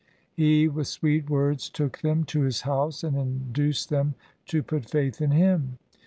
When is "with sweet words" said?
0.67-1.69